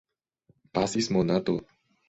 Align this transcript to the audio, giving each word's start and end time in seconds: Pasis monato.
Pasis 0.77 1.11
monato. 1.19 1.55